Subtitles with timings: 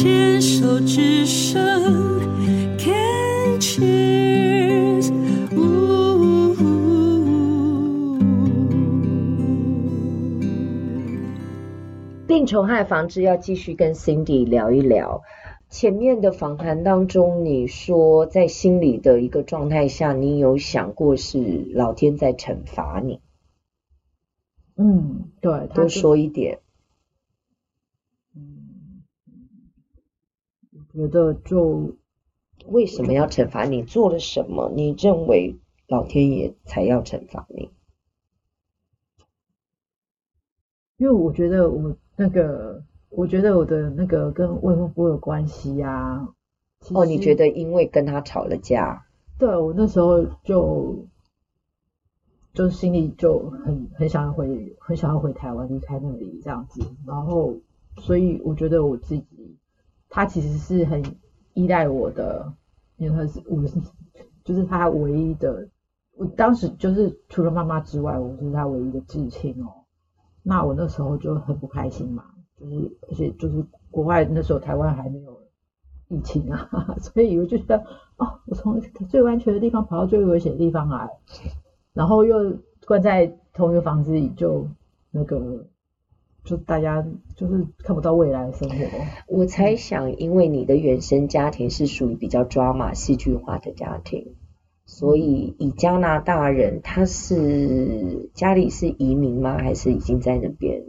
[0.00, 1.60] 牵手之声
[2.78, 5.10] ，Can cheers。
[12.28, 15.22] 病虫害防治要继续跟 Cindy 聊一聊。
[15.68, 23.20] 前面的访谈当中，你说在心里的一个状态下，你有想过是老天在惩罚你？
[24.76, 26.60] 嗯，对，多说一点。
[28.36, 29.02] 嗯，
[30.70, 31.94] 我觉得就
[32.66, 33.82] 为什么要惩罚你？
[33.82, 34.70] 做了什么？
[34.74, 37.70] 你认为老天爷才要惩罚你？
[40.96, 42.84] 因为我觉得我那个。
[43.10, 46.28] 我觉得我的那个跟未婚夫有关系呀、啊。
[46.92, 49.06] 哦，你觉得因为跟他吵了架？
[49.38, 51.06] 对，我那时候就
[52.52, 56.82] 就心里就很很想要回，很想要回台湾，离开那里这样子。
[57.06, 57.54] 然后，
[57.96, 59.56] 所以我觉得我自己，
[60.08, 61.02] 他其实是很
[61.54, 62.52] 依赖我的，
[62.96, 63.80] 因为他是我是
[64.44, 65.68] 就是他唯一的。
[66.16, 69.84] 我当时就是除了妈妈之外，我是他唯一的至亲哦。
[70.42, 72.24] 那我那时候就很不开心嘛。
[72.56, 75.40] 就是，而且就是国外那时候台湾还没有
[76.08, 77.78] 疫情啊， 所以我就觉得，
[78.16, 81.08] 哦，我从最安全的地方跑到最危险的地方来，
[81.92, 84.66] 然后又关在同一个房子里，就
[85.12, 85.64] 那个，
[86.44, 87.04] 就大家
[87.36, 88.76] 就是看不到未来的生活。
[89.26, 94.34] 我猜想，因为你的原生家庭是属于比较抓马、戏剧化的家庭，
[94.86, 99.58] 所以以加拿大人，他是家里是移民吗？
[99.58, 100.84] 还是已经在那边？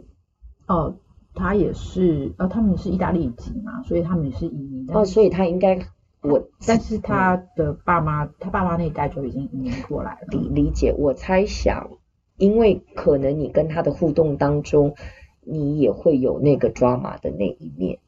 [0.66, 0.94] 哦。
[1.32, 4.84] 他也是，呃，他们是意大利籍嘛，所以他们也是移民。
[4.92, 5.78] 哦，所以他应该
[6.22, 10.26] 我，但是他的爸妈，嗯、他爸妈那一代就已经移民过来了。
[10.28, 11.90] 理理解，我猜想，
[12.36, 14.96] 因为可能你跟他的互动当中，
[15.42, 17.98] 你也会有那个 drama 的那一面。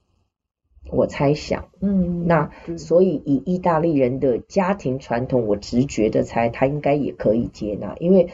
[0.91, 8.31] 我猜想，嗯，那所以以意大利人的家庭传统，我直觉的猜他应该也可以接纳，因为，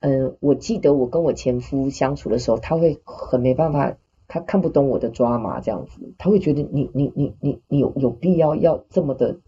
[0.00, 3.96] 嗯、呃，我记得我跟我前夫相处的时候，他会很没办法。
[4.26, 9.38] 他看不懂我的抓马这样子，他会觉得你你你你你有有必要要这么的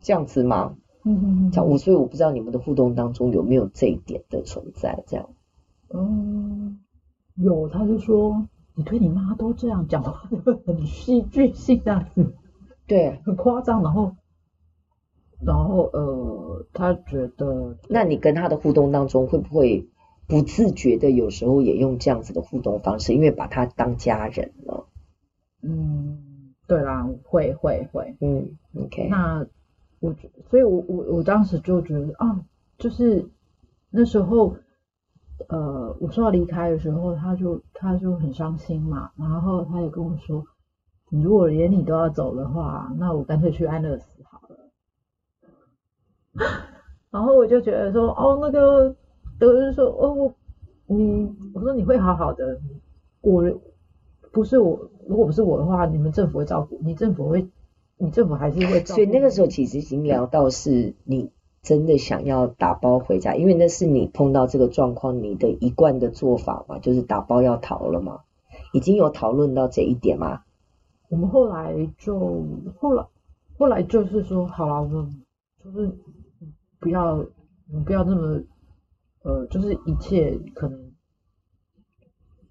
[0.00, 0.76] 这样子吗？
[1.04, 1.70] 嗯嗯嗯。
[1.70, 5.28] 我所以我不知道你们的互动当中有没有这一点的存在，这样。
[5.90, 6.80] 嗯，
[7.44, 10.28] 有，他就说你对你妈都这样讲话，
[10.66, 12.34] 很戏剧性这样子，
[12.86, 13.82] 对，很夸张。
[13.82, 14.16] 然后，
[15.44, 19.88] 然后呃，他觉得，那你跟他的互动当中会不会？
[20.26, 24.86] 不自觉的，有时候也用这样子的互动方式，因为把他当家人了。
[25.60, 29.06] 嗯，对啦，会会会，嗯，OK。
[29.10, 29.46] 那
[30.00, 30.14] 我，
[30.48, 32.40] 所以我我我当时就觉得啊，
[32.78, 33.28] 就是
[33.90, 34.56] 那时候，
[35.48, 40.44] 呃，我说要离开的时候，他就他就很伤心嘛，然后他也跟我说，
[41.10, 44.70] 你如果连你都要走的话，那我干脆去安乐死好了。
[47.10, 48.94] 然后我就觉得说，哦，那个。
[49.36, 50.32] 都是说哦，
[50.86, 52.60] 你我说你会好好的，
[53.20, 53.42] 我
[54.30, 57.50] 不是我，如果不是我的话，你们政府会照顾你，政府会，
[57.98, 59.02] 你政府还是会照顾。
[59.02, 61.32] 所以那个时候其实已经聊到是你
[61.64, 68.20] 真的想要打包回家，因为那是你碰到这个状况，你的一贯的做法嘛，就是打包要逃了嘛，
[68.72, 70.42] 已经有讨论到这一点吗？
[71.08, 72.44] 我们后来就
[72.78, 73.04] 后来
[73.58, 75.24] 后来就是说，好了，我们
[75.64, 75.90] 就是
[76.78, 77.24] 不要，
[77.72, 78.42] 你不要那么。
[79.26, 80.92] 呃，就是一切可能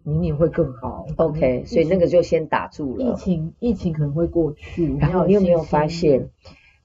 [0.02, 1.06] 明年会更好。
[1.18, 3.06] OK，所以那个就先打住了。
[3.06, 4.98] 疫情疫情可能会过去。
[4.98, 6.32] 然后你有没有发现，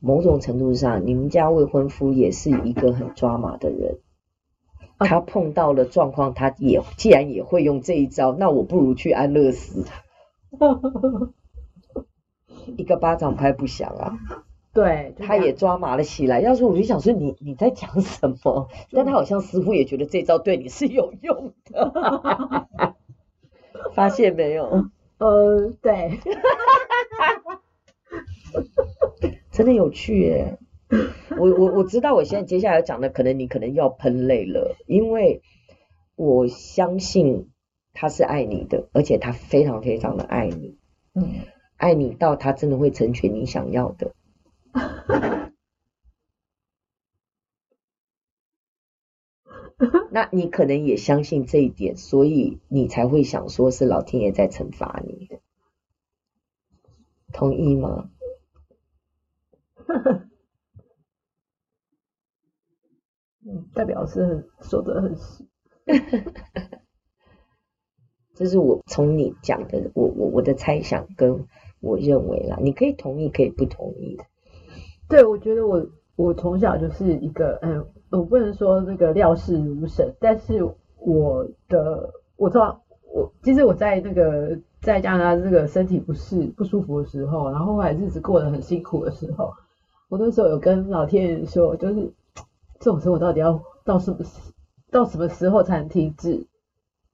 [0.01, 3.99] 某种程度上，你们家未婚夫也是一个很抓马的人。
[4.99, 9.85] 他碰到了状况，他也既然也会用这一招，那我不如去安乐死。
[12.77, 14.19] 一个巴掌拍不响啊。
[14.75, 16.41] 对，他也抓马了起来。
[16.41, 18.69] 要是我就想说你你在讲什么？
[18.93, 22.67] 但他好像似乎也觉得这招对你是有用的，
[23.95, 24.87] 发现没有？
[25.19, 26.21] 呃，对，
[29.59, 30.57] 真的有趣耶！
[31.37, 35.43] 我我我知道，我现在接下来讲的可能你可能要喷泪了，因为
[36.15, 37.51] 我相信
[37.93, 40.79] 他是爱你的，而且他非常非常的爱你，
[41.13, 41.41] 嗯，
[41.77, 44.15] 爱你到他真的会成全你想要的。
[50.13, 55.29] 那你可能也相信这一点，所以你才会想说是老天爷在惩罚你，
[57.33, 58.11] 同意吗？
[63.47, 65.45] 嗯，代表是很说的很实。
[68.35, 71.47] 这是我从你讲的，我我我的猜想跟
[71.81, 74.25] 我认为啦，你可以同意，可以不同意的。
[75.09, 75.85] 对，我觉得我
[76.17, 80.63] 我从小就是一个，嗯，我不能说那个料事如神，但是
[80.99, 89.53] 我的我知道我其实我在那个在加拿大这个身体不适不舒服的时候，然后后来日子过得很辛苦的时候，
[90.09, 92.13] 我那时候有跟老天爷说，就是
[92.81, 94.41] 这种生活到底要到什么时
[94.91, 96.47] 到什么时候才能停止？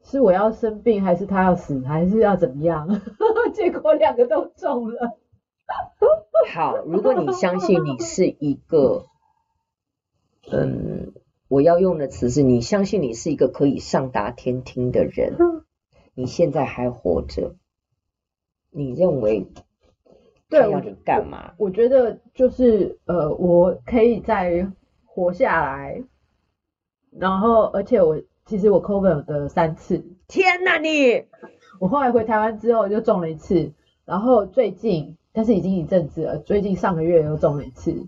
[0.02, 3.00] 是我要生病，还是他要死，还是要怎么样？
[3.54, 5.18] 结果两个都中了。
[6.52, 9.06] 好，如果你相信你是一个，
[10.52, 11.14] 嗯，
[11.48, 15.38] 我要用的词是你相信你是一个可以上达天听的人，
[16.14, 17.56] 你现在还活着，
[18.70, 19.48] 你认为
[20.62, 21.52] 他要你干嘛？
[21.58, 24.70] 我，我觉得就是呃，我可以再
[25.04, 26.02] 活下来，
[27.10, 28.20] 然后而且我。
[28.46, 31.24] 其实我 COVID 的三次，天哪你！
[31.80, 33.72] 我后来回台湾之后就中了一次，
[34.04, 38.06] 然后最近，但是已经一阵子了，最近上个月又中了一次，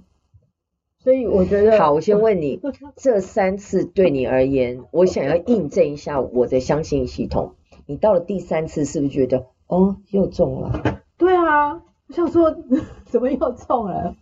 [0.98, 1.78] 所以我觉得。
[1.78, 2.60] 好，我先问你，
[2.96, 7.54] 这三次对你而言，我想要印证一下我的相信系统。
[7.86, 11.00] 你到了第三次是不是觉得，哦，又中了？
[11.16, 12.54] 对啊，我想说，
[13.06, 14.14] 怎么又中了？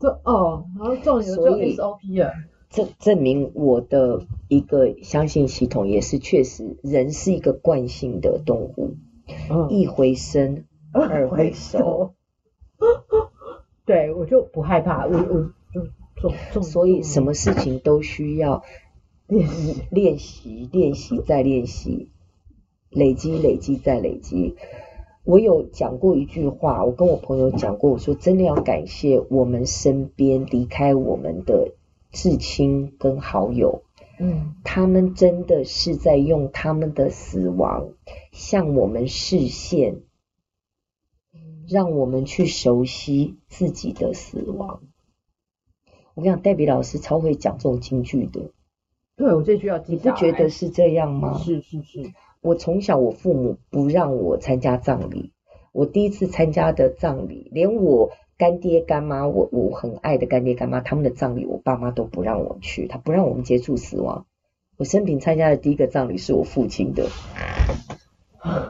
[0.00, 2.32] 就哦，然后中了就 SOP 了。
[2.70, 8.96] 证证明我的一个相信系统也是确实，人是一个惯性的动物，
[9.50, 12.12] 嗯、一回生二回熟。
[13.86, 15.86] 对，我就不害怕，我我就
[16.16, 16.62] 做做。
[16.62, 18.62] 所以什么事情都需要
[19.26, 22.10] 练习，练习，练习再练习，
[22.90, 24.56] 累积，累积再累积。
[25.28, 31.74] 我有讲过一句话，我跟我朋友讲过，我说真的要感谢我们身边离开我们的。
[32.10, 33.82] 至亲跟好友，
[34.18, 37.90] 嗯，他们真的是在用他们的死亡
[38.32, 40.00] 向我们示现，
[41.68, 44.80] 让我们去熟悉自己的死亡。
[46.14, 48.50] 我跟你讲，黛比老师超会讲这种金句的。
[49.14, 49.92] 对，我这句要记。
[49.92, 51.36] 你不觉得是这样吗？
[51.36, 52.14] 是是是。
[52.40, 55.32] 我从小我父母不让我参加葬礼，
[55.72, 58.10] 我第一次参加的葬礼，连我。
[58.38, 64.26] 干爹干妈，我我很爱的干爹干妈，他们的葬礼我爸妈都不让我去，他不让我们接触死亡。
[64.76, 67.08] 我生平参加的第一个葬礼是我父亲的，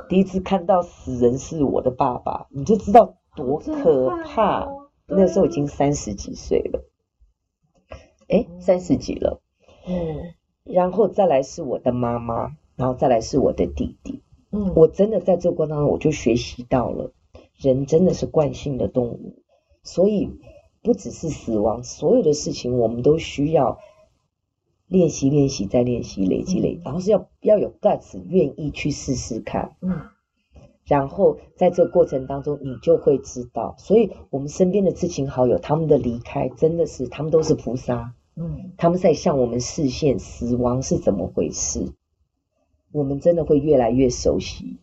[0.08, 4.66] 第一次看到死人是我的爸爸，你就知道多可怕。
[5.06, 6.82] 那时候已经三十几岁了，
[8.26, 9.42] 哎，三十几了，
[9.86, 10.32] 嗯，
[10.64, 14.22] 然后再来是我的妈妈，然后再来是我的弟弟，
[14.52, 17.12] 嗯，我真的在这个过程当中我就学习到了，
[17.56, 19.42] 人真的是惯性的动物。
[19.82, 20.30] 所以
[20.82, 23.78] 不只是死亡，所有的事情我们都需要
[24.86, 29.76] 练习、练习再练习、累积、累积，然后是要要有 guts，愿意去试试看。
[29.80, 30.02] 嗯，
[30.84, 33.74] 然后在这个过程当中，你就会知道。
[33.78, 38.14] 所以我们身边的至亲好友，他们的离开真的是，他们都是菩萨。
[38.36, 41.92] 嗯，他们在向我们示现死亡是怎么回事，
[42.92, 44.78] 我们真的会越来越熟悉。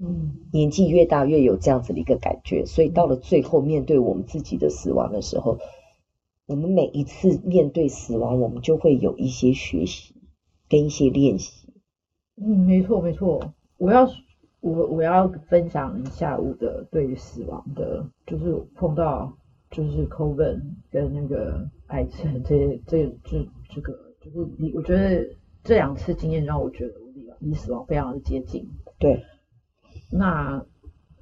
[0.00, 5.58] 嗯，年纪越大越有这样子的一个感觉，所以到了最后面对我们自己的死亡的时候，
[6.46, 10.14] 我们每一次面对死亡，我们就会有一些学习
[10.68, 11.68] 跟一些练习。
[12.36, 14.10] 嗯，没错没错，我要
[14.60, 19.36] 我我要分享一下我的对于死亡的，就是碰到
[19.70, 25.28] 就是 COVID 跟那个癌症这这这这个，就是你我觉得
[25.62, 27.01] 这两次经验让我觉得我
[27.42, 28.68] 离死亡非常的接近。
[28.98, 29.24] 对。
[30.10, 30.64] 那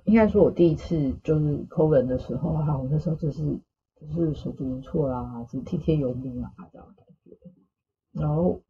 [0.05, 3.59] 应该说，我第一次就是 COVID 的时候哈，我那时候就是
[4.01, 7.37] 就是手足无措啦，是听天由命啊这样的感觉。
[8.13, 8.61] 然后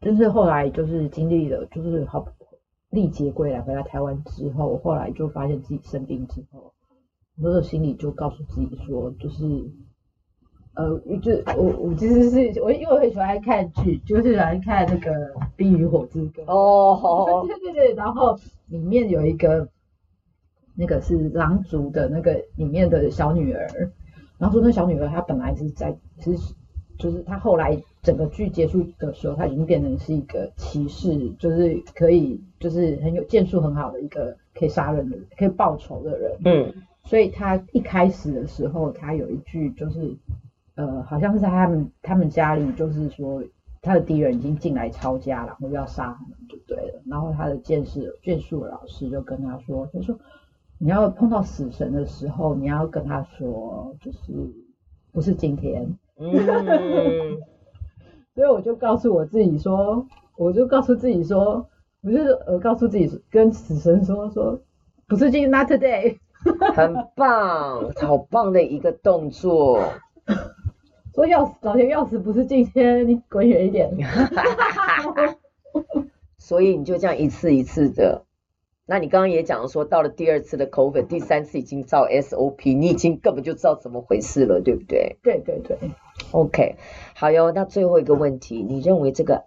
[0.00, 2.24] 就是后来就是经历了，就是好
[2.90, 6.72] 历劫归来回来台湾之后，后来就发现自己生病之后，
[7.34, 9.44] 那个心里就告诉自己说，就是
[10.76, 15.10] 呃，就我我其实是我因为我很喜欢看剧，就是喜欢看那个
[15.56, 18.38] 《冰与火之歌》哦，对对对，然后。
[18.68, 19.68] 里面有一个，
[20.74, 23.92] 那个是狼族的那个里面的小女儿，
[24.38, 26.52] 然后说那小女儿她本来是在，其实
[26.98, 36.32] 就是她后来整个剧结束的时候，她已经变成是一个骑士，就是可以就是很有剑术很好的一个可以杀人的人，可以报仇的人。
[36.44, 40.12] 嗯，所以她一开始的时候，她有一句就是，
[40.76, 43.42] 呃，好像是在他们他们家里，就是说。
[43.82, 47.00] 他的敌人已经进来抄家了，然后要杀他们就对了。
[47.06, 50.18] 然后他的剑士剑术老师就跟他说，就说
[50.78, 54.18] 你要碰到死神的时候，你要跟他说，就是
[55.12, 55.86] 不是今天。
[56.18, 56.34] 嗯。
[58.34, 60.04] 所以我就告诉我自己说，
[60.36, 61.64] 我就告诉自己说，
[62.02, 64.58] 不是呃，告诉自己跟死神说说，
[65.06, 66.18] 不是今天，not today。
[66.74, 69.80] 很棒，好棒的一个动作。
[71.16, 73.90] 说钥匙，老天钥匙不是今天，你滚远一点。
[76.36, 78.26] 所以你就这样一次一次的。
[78.84, 85.16] 那你刚刚也讲了说，到了第二次的 COVID，第三次已经照 SOP，你已经根本就知道怎么回事了，对不对？
[85.22, 85.78] 对对对。
[86.32, 86.76] OK，
[87.14, 87.50] 好哟。
[87.50, 89.46] 那最后一个问题，你认为这个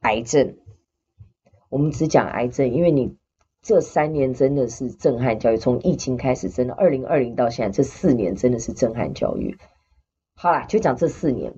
[0.00, 0.56] 癌症，
[1.68, 3.14] 我们只讲癌症，因为你
[3.60, 9.58] 这三年真的是震撼教育，从疫情开始，真的二零二零到现在这四年真的是震撼教育。
[10.40, 11.52] 好啦，就讲这四年，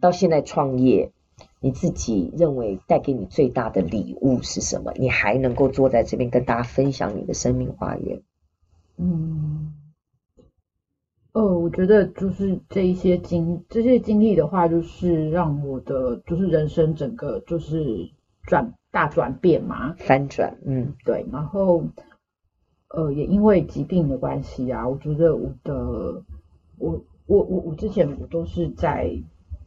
[0.00, 1.12] 到现在创业，
[1.60, 4.92] 你自己认为带给你最大的礼物是什么？
[4.96, 8.20] 你还能够坐在这边跟大家分享你的生命花园？
[8.96, 9.72] 嗯，
[11.30, 18.10] 呃，我觉得就是这一些经这些经历的话，就是让我的就是人生整个就是
[18.42, 21.84] 转大转变嘛，翻转，嗯，对，然后
[22.88, 26.24] 呃，也因为疾病的关系啊，我觉得我的
[26.78, 27.00] 我。
[27.26, 29.10] 我我我之前我都是在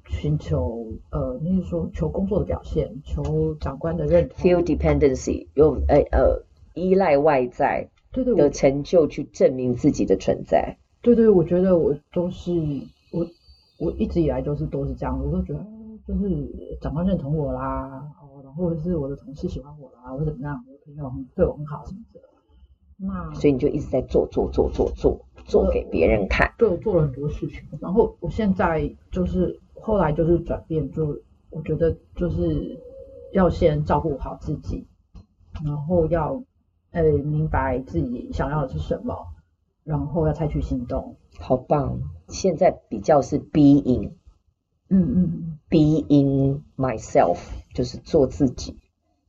[0.07, 6.43] 寻求呃，你是说求工作的表现，求长官的认同，feel dependency，有呃呃
[6.73, 10.77] 依赖外在对对的成就去证明自己的存在。
[11.01, 12.51] 对对，我觉得我都是
[13.11, 13.25] 我
[13.79, 15.65] 我一直以来都是都是这样，我都觉得
[16.07, 17.87] 就是长官认同我啦，
[18.21, 22.19] 哦，然后或者是我的同事喜欢我啦，或者怎么样，我的朋友对我很好什么的。
[22.97, 25.25] 那所以你就一直在做做做做做。
[25.47, 31.21] 做给别人看，对，我做了很多事情，然后我现在就是后来就是转变，就
[31.51, 32.81] 我觉得就是
[33.31, 34.87] 要先照顾好自己，
[35.63, 36.41] 然后要
[36.89, 39.15] 呃明白自己想要的是什么，
[39.83, 41.15] 然后要采取行动。
[41.37, 41.99] 好棒！
[42.29, 44.13] 现在比较是 being，
[44.89, 47.37] 嗯嗯，being myself
[47.75, 48.79] 就是做自己，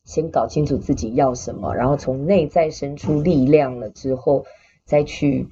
[0.07, 4.47] 先搞清楚自己要什么，然后从内在生出力量了之后
[4.87, 5.49] 再去。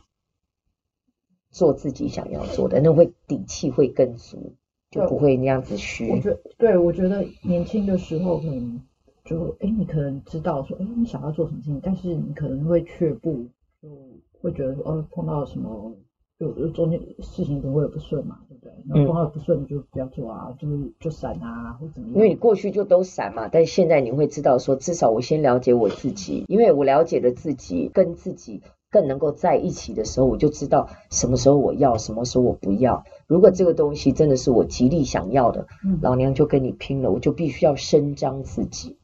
[1.50, 4.54] 做自己想要做的，那会底气会更足，
[4.90, 6.10] 就不会那样子虚。
[6.10, 8.82] 我觉得，对，我觉得年轻的时候可能
[9.24, 13.46] 就，哎，你可能知道说，哎，你想要做什么事情，但是你可能会却步，
[13.80, 13.88] 就
[14.42, 15.94] 会觉得说，哦，碰到什么，
[16.38, 18.72] 就就中间事情都会有不顺嘛，对不对？
[18.88, 22.16] 然后碰到不顺你就不要做啊，就是就闪啊，或怎么样。
[22.16, 28.62] 因为你过去就都闪嘛，但现在你会知道说，至少我先了解我自己，因为我了解了自己，跟自己。
[28.90, 33.02] 更能够在一起的时候，我就知道什么时候我要，什么时候我不要。
[33.26, 38.96] 如果这个东西真的是我极力想要的，嗯、老娘就跟你拼了，我就必须要伸张自己。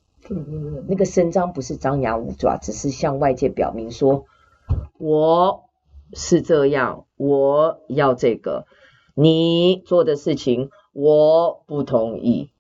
[0.87, 4.27] 那个伸张不是张牙舞爪，只是向外界表明说
[4.97, 5.65] 我
[6.12, 8.67] 是这样，我要这个，
[9.14, 12.50] 你做的事情我不同意，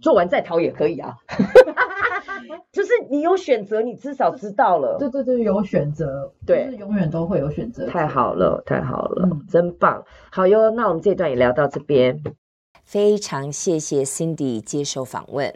[0.00, 1.16] 做完再逃也可以啊。
[2.72, 4.96] 就是你有选择，你至少知道了。
[4.98, 7.86] 对对对，有选择，对，就是永远都会有选择。
[7.86, 10.04] 太好了，太好了，嗯、真棒。
[10.30, 12.22] 好哟，那我们这段也聊到这边。
[12.84, 15.52] 非常谢谢 Cindy 接受访问。